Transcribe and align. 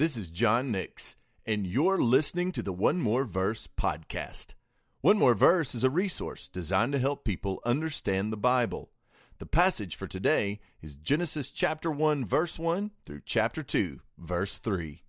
This 0.00 0.16
is 0.16 0.30
John 0.30 0.72
Nix, 0.72 1.16
and 1.44 1.66
you're 1.66 2.00
listening 2.00 2.52
to 2.52 2.62
the 2.62 2.72
One 2.72 3.02
More 3.02 3.26
Verse 3.26 3.68
podcast. 3.76 4.54
One 5.02 5.18
More 5.18 5.34
Verse 5.34 5.74
is 5.74 5.84
a 5.84 5.90
resource 5.90 6.48
designed 6.48 6.92
to 6.92 6.98
help 6.98 7.22
people 7.22 7.60
understand 7.66 8.32
the 8.32 8.38
Bible. 8.38 8.88
The 9.40 9.44
passage 9.44 9.94
for 9.94 10.06
today 10.06 10.58
is 10.80 10.96
Genesis 10.96 11.50
chapter 11.50 11.90
1, 11.90 12.24
verse 12.24 12.58
1 12.58 12.92
through 13.04 13.20
chapter 13.26 13.62
2, 13.62 14.00
verse 14.16 14.56
3. 14.56 15.02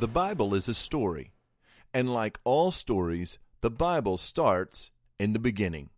The 0.00 0.06
Bible 0.06 0.54
is 0.54 0.68
a 0.68 0.74
story, 0.74 1.32
and 1.94 2.12
like 2.12 2.40
all 2.44 2.70
stories, 2.70 3.38
the 3.62 3.70
Bible 3.70 4.18
starts 4.18 4.90
in 5.18 5.32
the 5.32 5.38
beginning. 5.38 5.88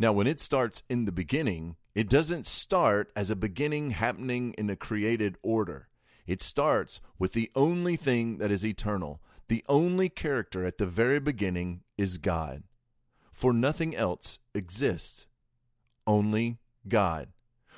Now, 0.00 0.14
when 0.14 0.26
it 0.26 0.40
starts 0.40 0.82
in 0.88 1.04
the 1.04 1.12
beginning, 1.12 1.76
it 1.94 2.08
doesn't 2.08 2.46
start 2.46 3.12
as 3.14 3.28
a 3.28 3.36
beginning 3.36 3.90
happening 3.90 4.54
in 4.56 4.70
a 4.70 4.74
created 4.74 5.36
order. 5.42 5.88
It 6.26 6.40
starts 6.40 7.02
with 7.18 7.34
the 7.34 7.50
only 7.54 7.96
thing 7.96 8.38
that 8.38 8.50
is 8.50 8.64
eternal. 8.64 9.20
The 9.48 9.62
only 9.68 10.08
character 10.08 10.64
at 10.64 10.78
the 10.78 10.86
very 10.86 11.20
beginning 11.20 11.82
is 11.98 12.16
God. 12.16 12.62
For 13.30 13.52
nothing 13.52 13.94
else 13.94 14.38
exists, 14.54 15.26
only 16.06 16.60
God. 16.88 17.28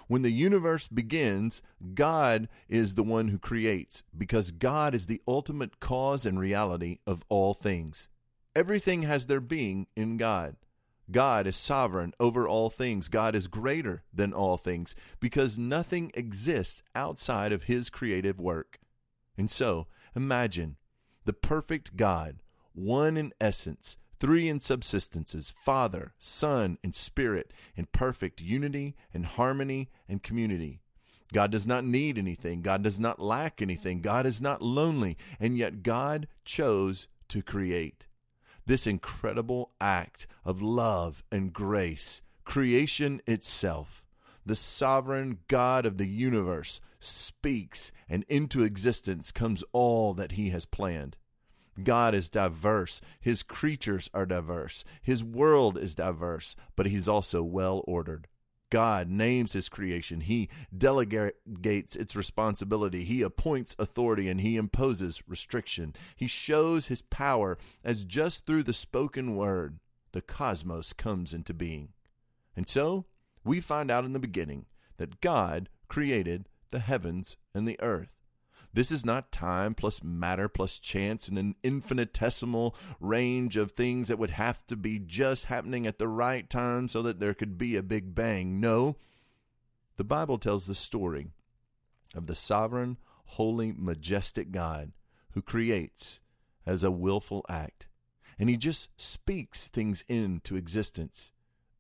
When 0.06 0.23
the 0.23 0.30
universe 0.30 0.86
begins, 0.86 1.60
God 1.92 2.48
is 2.68 2.95
the 2.95 3.02
one 3.02 3.28
who 3.28 3.38
creates 3.40 4.04
because 4.16 4.52
God 4.52 4.95
is 4.95 5.06
the 5.06 5.20
ultimate 5.26 5.80
cause 5.80 6.24
and 6.24 6.38
reality 6.38 6.98
of 7.04 7.24
all 7.28 7.52
things. 7.52 8.09
Everything 8.54 9.02
has 9.02 9.26
their 9.26 9.40
being 9.40 9.88
in 9.96 10.18
God. 10.18 10.54
God 11.11 11.47
is 11.47 11.56
sovereign 11.56 12.15
over 12.21 12.49
all 12.49 12.71
things. 12.71 13.09
God 13.09 13.35
is 13.35 13.49
greater 13.49 14.02
than 14.13 14.32
all 14.32 14.57
things 14.57 14.95
because 15.21 15.59
nothing 15.59 16.10
exists 16.15 16.82
outside 16.95 17.52
of 17.52 17.65
His 17.65 17.90
creative 17.90 18.38
work. 18.38 18.79
And 19.37 19.51
so, 19.51 19.87
imagine 20.15 20.76
the 21.24 21.32
perfect 21.32 21.96
God, 21.96 22.41
one 22.73 23.16
in 23.16 23.32
essence, 23.41 23.96
three 24.18 24.49
in 24.49 24.60
subsistences 24.60 25.52
Father, 25.52 26.15
Son, 26.18 26.79
and 26.82 26.95
Spirit, 26.95 27.52
in 27.74 27.87
perfect 27.87 28.41
unity 28.41 28.95
and 29.13 29.26
harmony 29.26 29.91
and 30.09 30.23
community. 30.23 30.80
God 31.32 31.51
does 31.51 31.66
not 31.66 31.85
need 31.85 32.19
anything. 32.19 32.63
God 32.63 32.82
does 32.82 33.01
not 33.01 33.19
lack 33.19 33.63
anything. 33.63 34.02
God 34.02 34.26
is 34.26 34.41
not 34.41 34.63
lonely. 34.63 35.16
And 35.41 35.57
yet, 35.57 35.82
God 35.82 36.29
chose 36.45 37.09
to 37.29 37.43
create 37.43 38.07
this 38.66 38.87
incredible 38.87 39.73
act 39.80 40.27
of 40.45 40.63
love 40.63 41.24
and 41.30 41.52
grace, 41.52 42.23
creation 42.45 43.21
itself. 43.27 44.04
The 44.45 44.57
sovereign 44.57 45.38
God 45.49 45.87
of 45.87 45.99
the 45.99 46.07
universe 46.07 46.80
speaks, 46.99 47.93
and 48.09 48.24
into 48.29 48.63
existence 48.63 49.30
comes 49.30 49.63
all 49.73 50.15
that 50.15 50.32
he 50.32 50.51
has 50.51 50.66
planned. 50.66 51.16
God 51.82 52.15
is 52.15 52.29
diverse. 52.29 53.01
His 53.21 53.43
creatures 53.43 54.10
are 54.13 54.27
diverse. 54.27 54.85
His 55.01 55.24
world 55.24 55.79
is 55.79 55.95
diverse, 55.95 56.54
but 56.76 56.87
he's 56.87 57.09
also 57.09 57.43
well 57.43 57.82
ordered. 57.87 58.29
God 58.73 59.10
names 59.10 59.52
his 59.52 59.68
creation. 59.68 60.23
He 60.23 60.48
delegates 60.74 61.95
its 61.95 62.16
responsibility. 62.16 63.04
He 63.04 63.20
appoints 63.20 63.76
authority 63.79 64.31
and 64.31 64.41
he 64.41 64.56
imposes 64.56 65.22
restriction. 65.28 65.94
He 66.16 66.26
shows 66.26 66.87
his 66.87 67.03
power 67.03 67.59
as 67.84 68.06
just 68.06 68.47
through 68.47 68.62
the 68.62 68.72
spoken 68.72 69.37
word 69.37 69.78
the 70.12 70.22
cosmos 70.22 70.94
comes 70.94 71.34
into 71.34 71.53
being. 71.53 71.91
And 72.56 72.66
so 72.66 73.04
we 73.44 73.60
find 73.60 73.91
out 73.91 74.06
in 74.06 74.14
the 74.14 74.19
beginning 74.19 74.64
that 74.97 75.20
God 75.20 75.69
created 75.88 76.48
the 76.70 76.78
heavens 76.78 77.36
and 77.54 77.68
the 77.68 77.78
earth. 77.82 78.22
This 78.75 78.91
is 78.91 79.05
not 79.05 79.33
time 79.33 79.75
plus 79.75 80.03
matter 80.03 80.49
plus 80.49 80.78
chance 80.78 81.28
in 81.28 81.37
an 81.37 81.56
infinitesimal 81.62 82.75
range 83.00 83.56
of 83.59 83.72
things 83.72 84.09
that 84.09 84.19
would 84.19 84.31
have 84.31 84.66
to 84.69 84.77
be 84.77 84.99
just 84.99 85.47
happening 85.47 85.87
at 85.87 85.99
the 85.99 86.09
right 86.09 86.49
time 86.49 86.88
so 86.88 87.03
that 87.03 87.21
there 87.21 87.34
could 87.34 87.59
be 87.59 87.77
a 87.77 87.83
big 87.83 88.15
bang. 88.15 88.60
No. 88.60 88.97
The 89.97 90.05
Bible 90.05 90.38
tells 90.38 90.66
the 90.66 90.75
story 90.75 91.28
of 92.15 92.27
the 92.27 92.34
sovereign, 92.34 92.97
holy, 93.25 93.72
majestic 93.77 94.50
God 94.53 94.93
who 95.33 95.43
creates 95.43 96.21
as 96.65 96.83
a 96.83 96.91
willful 96.91 97.44
act. 97.49 97.89
And 98.39 98.49
he 98.49 98.56
just 98.56 98.89
speaks 98.99 99.69
things 99.69 100.04
into 100.09 100.56
existence. 100.56 101.31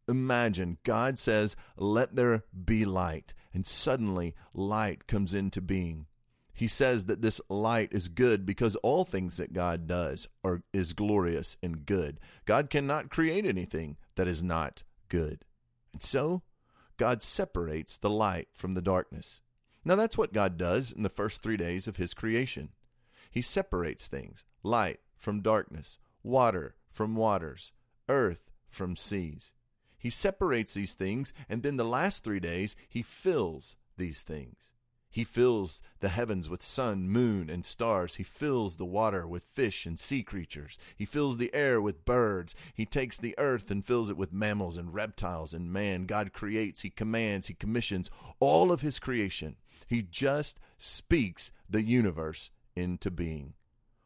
Imagine 0.08 0.78
God 0.82 1.18
says, 1.18 1.56
Let 1.76 2.16
there 2.16 2.44
be 2.64 2.84
light. 2.84 3.32
And 3.54 3.64
suddenly 3.64 4.34
light 4.52 5.06
comes 5.06 5.32
into 5.32 5.60
being 5.60 6.06
he 6.54 6.68
says 6.68 7.06
that 7.06 7.22
this 7.22 7.40
light 7.48 7.88
is 7.92 8.08
good 8.08 8.44
because 8.44 8.76
all 8.76 9.04
things 9.04 9.38
that 9.38 9.52
God 9.54 9.86
does 9.86 10.28
are 10.44 10.62
is 10.72 10.92
glorious 10.92 11.56
and 11.62 11.86
good. 11.86 12.20
God 12.44 12.68
cannot 12.68 13.10
create 13.10 13.46
anything 13.46 13.96
that 14.16 14.28
is 14.28 14.42
not 14.42 14.82
good. 15.08 15.44
And 15.92 16.02
so 16.02 16.42
God 16.98 17.22
separates 17.22 17.96
the 17.96 18.10
light 18.10 18.48
from 18.52 18.74
the 18.74 18.82
darkness. 18.82 19.40
Now 19.84 19.96
that's 19.96 20.18
what 20.18 20.32
God 20.32 20.58
does 20.58 20.92
in 20.92 21.02
the 21.02 21.08
first 21.08 21.42
3 21.42 21.56
days 21.56 21.88
of 21.88 21.96
his 21.96 22.14
creation. 22.14 22.70
He 23.30 23.40
separates 23.40 24.06
things, 24.06 24.44
light 24.62 25.00
from 25.16 25.40
darkness, 25.40 25.98
water 26.22 26.74
from 26.90 27.16
waters, 27.16 27.72
earth 28.08 28.50
from 28.68 28.94
seas. 28.94 29.54
He 29.96 30.10
separates 30.10 30.74
these 30.74 30.92
things 30.92 31.32
and 31.48 31.62
then 31.62 31.78
the 31.78 31.84
last 31.84 32.24
3 32.24 32.40
days 32.40 32.76
he 32.88 33.02
fills 33.02 33.76
these 33.96 34.22
things. 34.22 34.71
He 35.12 35.24
fills 35.24 35.82
the 36.00 36.08
heavens 36.08 36.48
with 36.48 36.62
sun, 36.62 37.06
moon, 37.06 37.50
and 37.50 37.66
stars. 37.66 38.14
He 38.14 38.22
fills 38.22 38.76
the 38.76 38.86
water 38.86 39.26
with 39.28 39.44
fish 39.44 39.84
and 39.84 39.98
sea 39.98 40.22
creatures. 40.22 40.78
He 40.96 41.04
fills 41.04 41.36
the 41.36 41.54
air 41.54 41.82
with 41.82 42.06
birds. 42.06 42.54
He 42.72 42.86
takes 42.86 43.18
the 43.18 43.34
earth 43.36 43.70
and 43.70 43.84
fills 43.84 44.08
it 44.08 44.16
with 44.16 44.32
mammals 44.32 44.78
and 44.78 44.94
reptiles 44.94 45.52
and 45.52 45.70
man. 45.70 46.06
God 46.06 46.32
creates, 46.32 46.80
He 46.80 46.88
commands, 46.88 47.48
He 47.48 47.54
commissions 47.54 48.10
all 48.40 48.72
of 48.72 48.80
His 48.80 48.98
creation. 48.98 49.56
He 49.86 50.00
just 50.00 50.58
speaks 50.78 51.52
the 51.68 51.82
universe 51.82 52.50
into 52.74 53.10
being. 53.10 53.52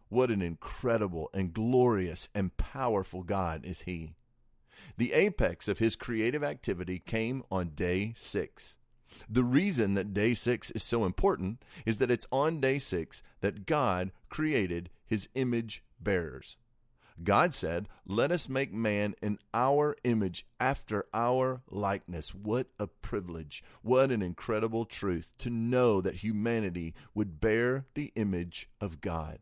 What 0.09 0.33
an 0.33 0.43
incredible 0.43 1.31
and 1.33 1.53
glorious 1.53 2.29
and 2.35 2.57
powerful 2.57 3.23
God 3.23 3.65
is 3.65 3.83
He. 3.83 4.17
The 4.97 5.13
apex 5.13 5.69
of 5.69 5.79
His 5.79 5.95
creative 5.95 6.43
activity 6.43 6.99
came 6.99 7.45
on 7.49 7.71
day 7.77 8.13
six. 8.17 8.77
The 9.29 9.45
reason 9.45 9.95
that 9.95 10.15
day 10.15 10.35
six 10.35 10.71
is 10.71 10.83
so 10.83 11.05
important 11.05 11.63
is 11.85 11.99
that 11.99 12.11
it's 12.11 12.27
on 12.31 12.61
day 12.61 12.79
six 12.79 13.23
that 13.41 13.67
God 13.67 14.13
created 14.29 14.91
his 15.07 15.29
image 15.35 15.83
bearers. 16.01 16.57
God 17.23 17.55
said, 17.55 17.89
Let 18.05 18.31
us 18.31 18.49
make 18.49 18.73
man 18.73 19.15
in 19.23 19.39
our 19.55 19.97
image 20.05 20.47
after 20.61 21.07
our 21.15 21.63
likeness. 21.69 22.35
What 22.35 22.69
a 22.79 22.87
privilege. 22.87 23.65
What 23.83 24.11
an 24.11 24.23
incredible 24.23 24.85
truth 24.85 25.33
to 25.39 25.51
know 25.51 26.01
that 26.03 26.17
humanity 26.17 26.95
would 27.15 27.41
bear 27.41 27.87
the 27.95 28.13
image 28.17 28.69
of 28.81 29.01
God 29.01 29.39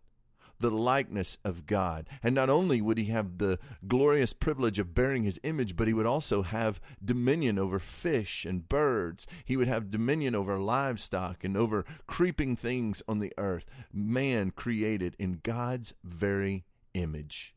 the 0.70 0.76
likeness 0.76 1.36
of 1.44 1.66
God. 1.66 2.08
And 2.22 2.34
not 2.34 2.48
only 2.48 2.80
would 2.80 2.97
he 2.97 3.04
have 3.06 3.36
the 3.36 3.58
glorious 3.86 4.32
privilege 4.32 4.78
of 4.78 4.94
bearing 4.94 5.25
his 5.25 5.38
image, 5.42 5.76
but 5.76 5.86
he 5.86 5.92
would 5.92 6.06
also 6.06 6.42
have 6.42 6.80
dominion 7.04 7.58
over 7.58 7.78
fish 7.78 8.47
and 8.47 8.66
birds. 8.66 9.26
He 9.44 9.58
would 9.58 9.69
have 9.69 9.91
dominion 9.91 10.34
over 10.34 10.58
livestock 10.58 11.44
and 11.44 11.54
over 11.54 11.84
creeping 12.06 12.56
things 12.56 13.02
on 13.06 13.19
the 13.19 13.32
earth. 13.36 13.66
Man 13.92 14.52
created 14.52 15.16
in 15.19 15.41
God's 15.42 15.92
very 16.02 16.64
image. 16.94 17.54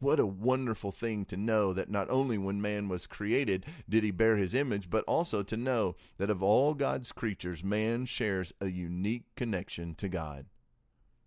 What 0.00 0.20
a 0.20 0.26
wonderful 0.26 0.92
thing 0.92 1.24
to 1.26 1.36
know 1.38 1.72
that 1.72 1.90
not 1.90 2.10
only 2.10 2.36
when 2.36 2.60
man 2.60 2.90
was 2.90 3.06
created 3.06 3.64
did 3.88 4.04
he 4.04 4.10
bear 4.10 4.36
his 4.36 4.54
image, 4.54 4.90
but 4.90 5.04
also 5.04 5.42
to 5.44 5.56
know 5.56 5.96
that 6.18 6.28
of 6.28 6.42
all 6.42 6.74
God's 6.74 7.10
creatures, 7.10 7.64
man 7.64 8.04
shares 8.04 8.52
a 8.60 8.66
unique 8.66 9.24
connection 9.34 9.94
to 9.94 10.10
God. 10.10 10.44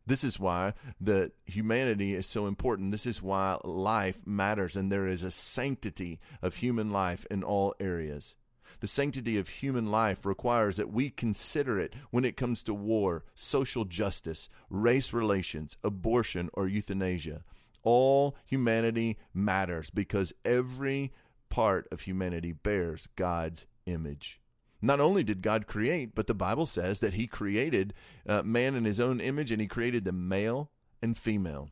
This 0.08 0.24
is 0.24 0.40
why 0.40 0.74
the 1.02 1.34
humanity 1.46 2.14
is 2.16 2.26
so 2.26 2.48
important. 2.48 2.94
This 2.94 3.06
is 3.06 3.22
why 3.22 3.60
life 3.66 4.20
matters 4.26 4.78
and 4.78 4.90
there 4.90 5.06
is 5.06 5.22
a 5.22 5.32
sanctity 5.32 6.20
of 6.42 6.56
human 6.56 6.92
life 6.92 7.28
in 7.30 7.44
all 7.44 7.76
areas. 7.78 8.36
The 8.80 8.88
sanctity 8.88 9.38
of 9.38 9.50
human 9.50 9.92
life 9.92 10.26
requires 10.26 10.78
that 10.78 10.92
we 10.92 11.10
consider 11.10 11.78
it 11.78 11.94
when 12.10 12.24
it 12.24 12.38
comes 12.38 12.64
to 12.64 12.74
war, 12.74 13.26
social 13.36 13.84
justice, 13.84 14.48
race 14.70 15.12
relations, 15.12 15.78
abortion, 15.84 16.50
or 16.54 16.70
euthanasia. 16.70 17.44
All 17.84 18.38
humanity 18.46 19.18
matters 19.34 19.90
because 19.90 20.34
every 20.46 21.12
part 21.50 21.88
of 21.92 22.02
humanity 22.02 22.54
bears 22.54 23.10
God's 23.18 23.66
image. 23.86 24.40
Not 24.82 25.00
only 25.00 25.24
did 25.24 25.42
God 25.42 25.68
create, 25.68 26.14
but 26.14 26.28
the 26.28 26.34
Bible 26.34 26.66
says 26.66 27.00
that 27.00 27.16
He 27.16 27.28
created 27.28 27.94
uh, 28.28 28.44
man 28.44 28.76
in 28.76 28.86
His 28.86 29.00
own 29.00 29.20
image 29.20 29.52
and 29.52 29.62
He 29.62 29.68
created 29.68 30.06
them 30.06 30.28
male 30.28 30.72
and 31.02 31.18
female. 31.18 31.70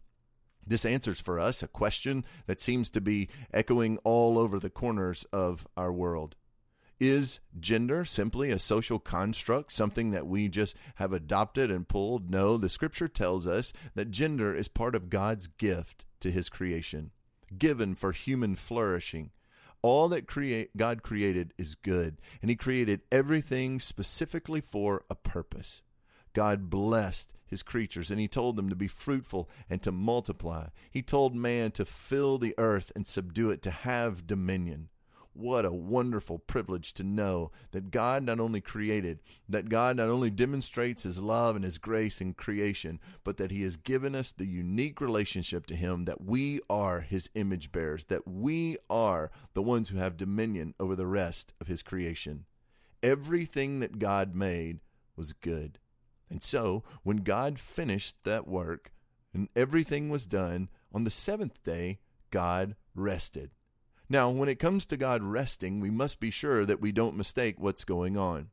This 0.68 0.86
answers 0.86 1.22
for 1.22 1.40
us 1.40 1.62
a 1.62 1.68
question 1.68 2.26
that 2.48 2.60
seems 2.60 2.90
to 2.92 3.02
be 3.02 3.30
echoing 3.54 4.00
all 4.04 4.40
over 4.40 4.60
the 4.60 4.70
corners 4.70 5.26
of 5.32 5.68
our 5.78 5.92
world. 5.92 6.36
Is 7.00 7.40
gender 7.60 8.06
simply 8.06 8.52
a 8.52 8.58
social 8.58 9.00
construct, 9.00 9.72
something 9.72 10.12
that 10.12 10.28
we 10.28 10.48
just 10.48 10.78
have 10.96 11.12
adopted 11.12 11.70
and 11.70 11.88
pulled? 11.88 12.32
No, 12.32 12.58
the 12.58 12.70
scripture 12.70 13.10
tells 13.10 13.48
us 13.48 13.74
that 13.96 14.12
gender 14.12 14.56
is 14.56 14.70
part 14.70 14.96
of 14.96 15.10
God's 15.10 15.48
gift 15.48 16.06
to 16.22 16.32
his 16.32 16.50
creation, 16.50 17.12
given 17.58 17.96
for 17.96 18.14
human 18.14 18.56
flourishing. 18.56 19.32
All 19.86 20.08
that 20.08 20.26
create 20.26 20.76
God 20.76 21.04
created 21.04 21.54
is 21.60 21.76
good, 21.76 22.18
and 22.42 22.50
he 22.50 22.56
created 22.56 23.02
everything 23.12 23.80
specifically 23.80 24.60
for 24.60 25.06
a 25.12 25.14
purpose. 25.14 25.84
God 26.34 26.72
blessed 26.72 27.30
his 27.46 27.62
creatures, 27.62 28.10
and 28.10 28.20
he 28.20 28.28
told 28.28 28.56
them 28.56 28.68
to 28.70 28.76
be 28.76 28.88
fruitful 28.88 29.48
and 29.70 29.84
to 29.84 29.92
multiply. 29.92 30.70
He 30.90 31.04
told 31.04 31.36
man 31.36 31.70
to 31.74 31.86
fill 31.86 32.40
the 32.40 32.56
earth 32.58 32.92
and 32.96 33.06
subdue 33.06 33.52
it, 33.52 33.62
to 33.62 33.70
have 33.70 34.26
dominion. 34.26 34.90
What 35.38 35.66
a 35.66 35.72
wonderful 35.72 36.40
privilege 36.40 36.94
to 36.94 37.04
know 37.04 37.52
that 37.72 37.92
God 37.92 38.24
not 38.24 38.40
only 38.40 38.62
created, 38.62 39.20
that 39.50 39.68
God 39.68 39.98
not 39.98 40.08
only 40.08 40.30
demonstrates 40.30 41.04
his 41.04 41.22
love 41.22 41.58
and 41.58 41.66
his 41.66 41.78
grace 41.78 42.22
in 42.22 42.36
creation, 42.36 43.02
but 43.26 43.36
that 43.36 43.52
he 43.52 43.62
has 43.64 43.76
given 43.76 44.16
us 44.16 44.32
the 44.32 44.46
unique 44.46 45.02
relationship 45.02 45.66
to 45.66 45.76
him 45.76 46.06
that 46.06 46.24
we 46.24 46.62
are 46.70 47.02
his 47.02 47.30
image 47.36 47.74
bearers, 47.74 48.06
that 48.06 48.26
we 48.26 48.78
are 48.90 49.30
the 49.54 49.62
ones 49.62 49.90
who 49.90 49.98
have 49.98 50.16
dominion 50.16 50.74
over 50.80 50.96
the 50.96 51.06
rest 51.06 51.54
of 51.60 51.68
his 51.68 51.84
creation. 51.84 52.46
Everything 53.04 53.82
that 53.82 54.00
God 54.00 54.36
made 54.36 54.80
was 55.18 55.34
good. 55.34 55.80
And 56.30 56.42
so, 56.42 56.86
when 57.04 57.18
God 57.18 57.60
finished 57.60 58.16
that 58.24 58.48
work 58.48 58.94
and 59.34 59.50
everything 59.54 60.10
was 60.10 60.26
done, 60.26 60.70
on 60.94 61.04
the 61.04 61.12
seventh 61.12 61.62
day, 61.62 62.00
God 62.32 62.78
rested. 62.96 63.52
Now, 64.10 64.30
when 64.30 64.50
it 64.50 64.60
comes 64.60 64.86
to 64.88 64.98
God 64.98 65.24
resting, 65.24 65.80
we 65.80 65.90
must 65.90 66.20
be 66.20 66.30
sure 66.30 66.66
that 66.66 66.82
we 66.82 66.92
don't 66.92 67.18
mistake 67.18 67.56
what's 67.60 67.84
going 67.84 68.18
on. 68.18 68.50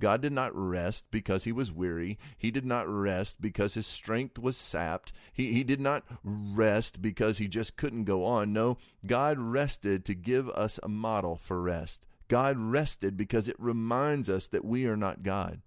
God 0.00 0.22
did 0.22 0.32
not 0.32 0.54
rest 0.54 1.06
because 1.10 1.44
he 1.44 1.52
was 1.52 1.72
weary. 1.72 2.18
He 2.36 2.50
did 2.50 2.64
not 2.64 2.88
rest 2.88 3.40
because 3.40 3.74
his 3.74 3.86
strength 3.86 4.38
was 4.38 4.56
sapped. 4.56 5.12
He, 5.32 5.52
he 5.52 5.64
did 5.64 5.80
not 5.80 6.04
rest 6.22 7.02
because 7.02 7.38
he 7.38 7.48
just 7.48 7.76
couldn't 7.76 8.04
go 8.04 8.24
on. 8.24 8.52
No, 8.52 8.78
God 9.06 9.38
rested 9.38 10.04
to 10.04 10.14
give 10.14 10.48
us 10.50 10.78
a 10.82 10.88
model 10.88 11.36
for 11.36 11.60
rest. 11.60 12.06
God 12.28 12.56
rested 12.58 13.16
because 13.16 13.48
it 13.48 13.56
reminds 13.58 14.28
us 14.28 14.46
that 14.48 14.64
we 14.64 14.86
are 14.86 14.96
not 14.96 15.22
God. 15.22 15.62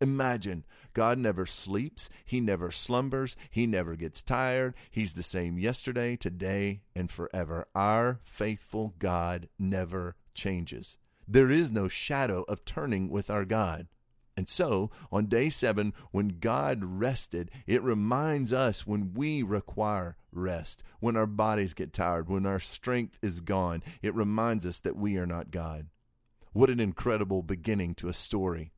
Imagine 0.00 0.64
God 0.92 1.18
never 1.18 1.46
sleeps, 1.46 2.10
He 2.24 2.40
never 2.40 2.70
slumbers, 2.70 3.36
He 3.50 3.66
never 3.66 3.96
gets 3.96 4.22
tired. 4.22 4.74
He's 4.90 5.14
the 5.14 5.22
same 5.22 5.58
yesterday, 5.58 6.16
today, 6.16 6.82
and 6.94 7.10
forever. 7.10 7.66
Our 7.74 8.20
faithful 8.22 8.94
God 8.98 9.48
never 9.58 10.16
changes. 10.34 10.98
There 11.26 11.50
is 11.50 11.70
no 11.70 11.88
shadow 11.88 12.44
of 12.48 12.64
turning 12.64 13.10
with 13.10 13.30
our 13.30 13.44
God. 13.44 13.88
And 14.36 14.48
so, 14.48 14.90
on 15.12 15.26
day 15.26 15.48
seven, 15.48 15.94
when 16.10 16.38
God 16.40 16.80
rested, 16.82 17.50
it 17.66 17.82
reminds 17.82 18.52
us 18.52 18.86
when 18.86 19.14
we 19.14 19.42
require 19.42 20.16
rest, 20.32 20.82
when 20.98 21.16
our 21.16 21.26
bodies 21.26 21.72
get 21.72 21.92
tired, 21.92 22.28
when 22.28 22.44
our 22.44 22.58
strength 22.58 23.18
is 23.22 23.40
gone, 23.40 23.82
it 24.02 24.14
reminds 24.14 24.66
us 24.66 24.80
that 24.80 24.96
we 24.96 25.16
are 25.18 25.26
not 25.26 25.52
God. 25.52 25.86
What 26.52 26.70
an 26.70 26.80
incredible 26.80 27.42
beginning 27.42 27.94
to 27.96 28.08
a 28.08 28.12
story. 28.12 28.72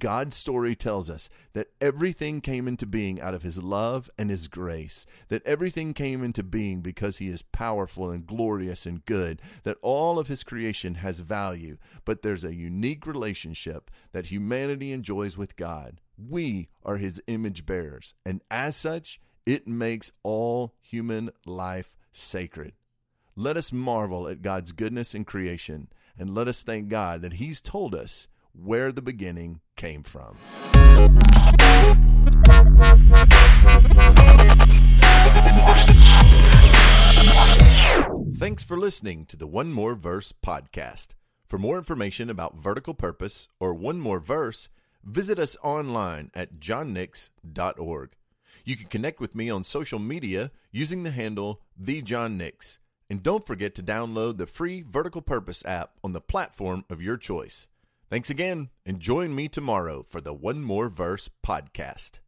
God's 0.00 0.34
story 0.34 0.74
tells 0.74 1.08
us 1.08 1.28
that 1.52 1.70
everything 1.80 2.40
came 2.40 2.66
into 2.66 2.86
being 2.86 3.20
out 3.20 3.34
of 3.34 3.42
his 3.42 3.62
love 3.62 4.10
and 4.18 4.30
his 4.30 4.48
grace, 4.48 5.06
that 5.28 5.46
everything 5.46 5.94
came 5.94 6.24
into 6.24 6.42
being 6.42 6.80
because 6.80 7.18
he 7.18 7.28
is 7.28 7.42
powerful 7.42 8.10
and 8.10 8.26
glorious 8.26 8.86
and 8.86 9.04
good, 9.04 9.40
that 9.62 9.76
all 9.82 10.18
of 10.18 10.26
his 10.26 10.42
creation 10.42 10.96
has 10.96 11.20
value, 11.20 11.76
but 12.04 12.22
there's 12.22 12.44
a 12.44 12.54
unique 12.54 13.06
relationship 13.06 13.90
that 14.12 14.26
humanity 14.26 14.90
enjoys 14.90 15.36
with 15.36 15.54
God. 15.54 16.00
We 16.18 16.68
are 16.82 16.96
his 16.96 17.22
image 17.28 17.64
bearers, 17.64 18.14
and 18.24 18.42
as 18.50 18.74
such, 18.76 19.20
it 19.46 19.68
makes 19.68 20.12
all 20.22 20.74
human 20.80 21.30
life 21.46 21.94
sacred. 22.10 22.72
Let 23.36 23.56
us 23.56 23.72
marvel 23.72 24.26
at 24.28 24.42
God's 24.42 24.72
goodness 24.72 25.14
in 25.14 25.24
creation, 25.24 25.88
and 26.18 26.34
let 26.34 26.48
us 26.48 26.62
thank 26.62 26.88
God 26.88 27.22
that 27.22 27.34
he's 27.34 27.60
told 27.60 27.94
us 27.94 28.28
where 28.62 28.92
the 28.92 29.02
beginning 29.02 29.60
came 29.76 30.02
from. 30.02 30.36
Thanks 38.36 38.64
for 38.64 38.78
listening 38.78 39.26
to 39.26 39.36
the 39.36 39.46
One 39.46 39.72
More 39.72 39.94
Verse 39.94 40.32
podcast. 40.32 41.08
For 41.46 41.58
more 41.58 41.76
information 41.76 42.30
about 42.30 42.56
vertical 42.56 42.94
purpose 42.94 43.48
or 43.58 43.74
one 43.74 43.98
more 43.98 44.20
verse, 44.20 44.68
visit 45.04 45.38
us 45.38 45.56
online 45.62 46.30
at 46.34 46.60
johnnix.org. 46.60 48.10
You 48.64 48.76
can 48.76 48.86
connect 48.88 49.20
with 49.20 49.34
me 49.34 49.50
on 49.50 49.64
social 49.64 49.98
media 49.98 50.50
using 50.70 51.02
the 51.02 51.10
handle 51.10 51.60
TheJohnNix. 51.82 52.78
And 53.08 53.22
don't 53.22 53.46
forget 53.46 53.74
to 53.74 53.82
download 53.82 54.36
the 54.36 54.46
free 54.46 54.82
Vertical 54.82 55.22
Purpose 55.22 55.64
app 55.64 55.94
on 56.04 56.12
the 56.12 56.20
platform 56.20 56.84
of 56.88 57.02
your 57.02 57.16
choice. 57.16 57.66
Thanks 58.10 58.28
again, 58.28 58.70
and 58.84 58.98
join 58.98 59.36
me 59.36 59.46
tomorrow 59.46 60.02
for 60.02 60.20
the 60.20 60.34
One 60.34 60.64
More 60.64 60.88
Verse 60.88 61.30
podcast. 61.46 62.18